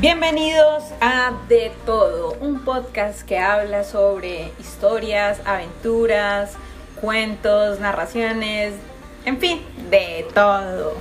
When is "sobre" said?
3.84-4.50